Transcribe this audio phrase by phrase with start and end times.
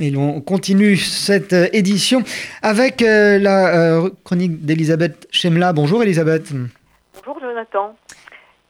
[0.00, 2.20] Et on continue cette euh, édition
[2.62, 5.72] avec euh, la euh, chronique d'Elisabeth Chemla.
[5.72, 6.52] Bonjour Elisabeth.
[7.16, 7.96] Bonjour Jonathan.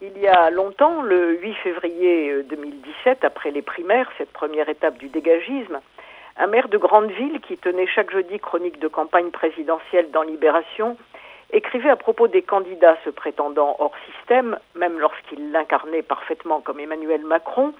[0.01, 5.11] Il y a longtemps, le 8 février 2017, après les primaires, cette première étape du
[5.11, 5.81] dégagisme,
[6.39, 10.97] un maire de grande ville qui tenait chaque jeudi chronique de campagne présidentielle dans Libération
[11.53, 17.21] écrivait à propos des candidats se prétendant hors système, même lorsqu'il l'incarnait parfaitement comme Emmanuel
[17.27, 17.75] Macron,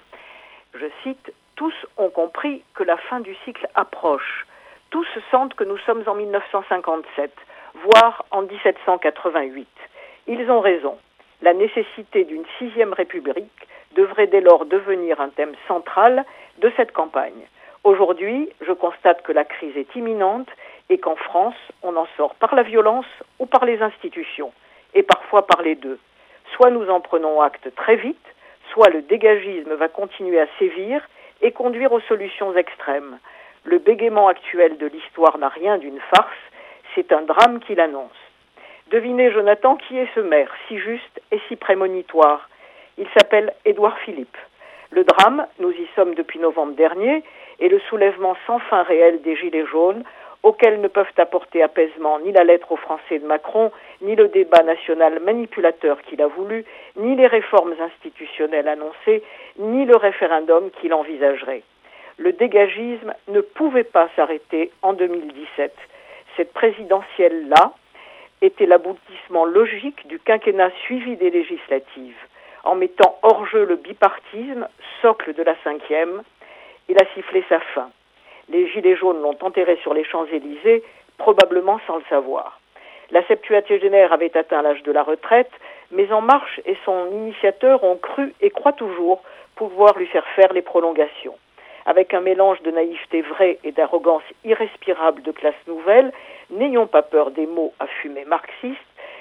[0.75, 4.47] je cite, tous ont compris que la fin du cycle approche.
[4.91, 7.33] Tous sentent que nous sommes en 1957,
[7.83, 9.67] voire en 1788.
[10.27, 10.97] Ils ont raison.
[11.41, 13.67] La nécessité d'une sixième république
[13.97, 16.23] devrait dès lors devenir un thème central
[16.59, 17.45] de cette campagne.
[17.83, 20.47] Aujourd'hui, je constate que la crise est imminente
[20.87, 24.53] et qu'en France, on en sort par la violence ou par les institutions,
[24.93, 25.99] et parfois par les deux.
[26.55, 28.27] Soit nous en prenons acte très vite,
[28.71, 31.05] soit le dégagisme va continuer à sévir
[31.41, 33.19] et conduire aux solutions extrêmes.
[33.63, 36.37] Le bégaiement actuel de l'histoire n'a rien d'une farce,
[36.95, 38.11] c'est un drame qu'il annonce.
[38.91, 42.49] Devinez, Jonathan, qui est ce maire, si juste et si prémonitoire?
[42.97, 44.37] Il s'appelle Édouard Philippe.
[44.91, 47.23] Le drame, nous y sommes depuis novembre dernier,
[47.59, 50.03] et le soulèvement sans fin réel des Gilets jaunes
[50.43, 54.63] auxquels ne peuvent apporter apaisement ni la lettre aux Français de Macron, ni le débat
[54.63, 59.23] national manipulateur qu'il a voulu, ni les réformes institutionnelles annoncées,
[59.57, 61.63] ni le référendum qu'il envisagerait.
[62.17, 65.73] Le dégagisme ne pouvait pas s'arrêter en 2017.
[66.37, 67.73] Cette présidentielle-là
[68.41, 72.17] était l'aboutissement logique du quinquennat suivi des législatives.
[72.63, 74.67] En mettant hors jeu le bipartisme,
[75.01, 76.23] socle de la cinquième,
[76.87, 77.89] il a sifflé sa fin.
[78.51, 80.83] Les Gilets jaunes l'ont enterré sur les Champs-Élysées,
[81.17, 82.59] probablement sans le savoir.
[83.11, 85.51] La septuagénaire avait atteint l'âge de la retraite,
[85.91, 89.21] mais En Marche et son initiateur ont cru et croient toujours
[89.55, 91.35] pouvoir lui faire faire les prolongations.
[91.85, 96.11] Avec un mélange de naïveté vraie et d'arrogance irrespirable de classe nouvelle,
[96.51, 98.77] n'ayons pas peur des mots à fumer marxistes,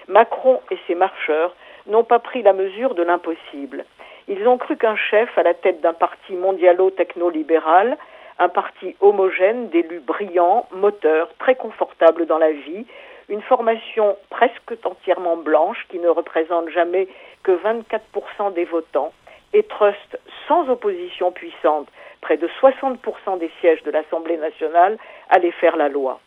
[0.07, 1.55] Macron et ses marcheurs
[1.87, 3.85] n'ont pas pris la mesure de l'impossible.
[4.27, 7.97] Ils ont cru qu'un chef à la tête d'un parti mondialo-techno-libéral
[8.39, 12.87] un parti homogène d'élus brillants, moteurs, très confortables dans la vie,
[13.29, 17.09] une formation presque entièrement blanche qui ne représente jamais
[17.43, 19.13] que 24% des votants,
[19.53, 21.89] et Trust sans opposition puissante,
[22.21, 24.99] près de 60% des sièges de l'Assemblée nationale,
[25.31, 26.21] allait faire la loi.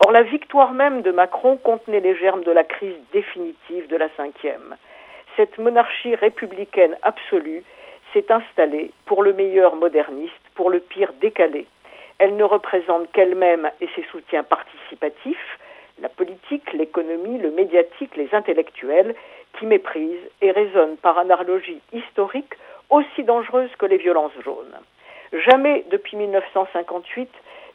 [0.00, 4.08] Or, la victoire même de Macron contenait les germes de la crise définitive de la
[4.16, 4.76] cinquième.
[5.36, 7.64] Cette monarchie républicaine absolue
[8.12, 11.66] s'est installée pour le meilleur moderniste, pour le pire décalé.
[12.18, 15.58] Elle ne représente qu'elle-même et ses soutiens participatifs,
[16.02, 19.14] la politique, l'économie, le médiatique, les intellectuels,
[19.56, 22.54] qui méprisent et raisonnent par analogie historique
[22.90, 24.74] aussi dangereuse que les violences jaunes.
[25.32, 27.30] Jamais depuis 1958,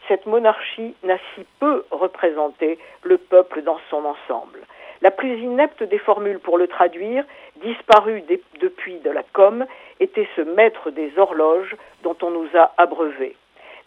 [0.09, 4.59] cette monarchie n'a si peu représenté le peuple dans son ensemble.
[5.01, 7.23] La plus inepte des formules pour le traduire,
[7.63, 8.23] disparue
[8.59, 9.65] depuis de la com,
[9.99, 13.35] était ce maître des horloges dont on nous a abreuvés.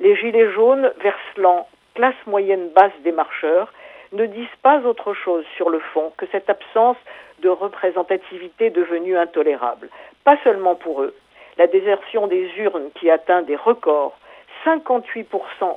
[0.00, 3.72] Les gilets jaunes, verselant classe moyenne basse des marcheurs,
[4.12, 6.96] ne disent pas autre chose sur le fond que cette absence
[7.40, 9.88] de représentativité devenue intolérable.
[10.24, 11.14] Pas seulement pour eux.
[11.58, 14.16] La désertion des urnes qui atteint des records,
[14.64, 15.24] 58%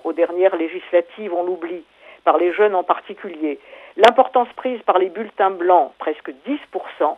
[0.03, 1.83] aux dernières législatives, on l'oublie,
[2.23, 3.59] par les jeunes en particulier,
[3.97, 7.17] l'importance prise par les bulletins blancs, presque 10%,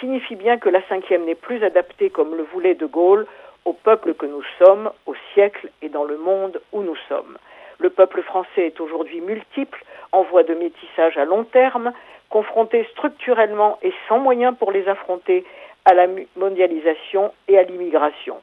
[0.00, 3.26] signifie bien que la cinquième n'est plus adaptée, comme le voulait De Gaulle,
[3.64, 7.36] au peuple que nous sommes, au siècle et dans le monde où nous sommes.
[7.78, 11.92] Le peuple français est aujourd'hui multiple, en voie de métissage à long terme,
[12.30, 15.44] confronté structurellement et sans moyens pour les affronter
[15.84, 18.36] à la mondialisation et à l'immigration.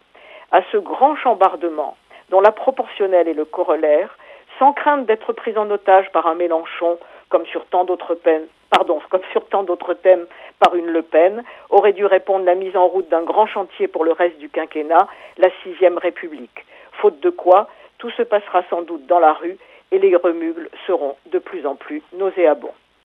[0.51, 1.97] À ce grand chambardement,
[2.29, 4.17] dont la proportionnelle est le corollaire,
[4.59, 6.97] sans crainte d'être pris en otage par un Mélenchon,
[7.29, 10.25] comme sur tant d'autres peines, pardon, comme sur tant d'autres thèmes
[10.59, 14.05] par une Le Pen, aurait dû répondre la mise en route d'un grand chantier pour
[14.05, 15.07] le reste du quinquennat,
[15.37, 16.65] la sixième République.
[16.93, 17.67] Faute de quoi,
[17.97, 19.57] tout se passera sans doute dans la rue
[19.91, 22.73] et les remugles seront de plus en plus nauséabonds.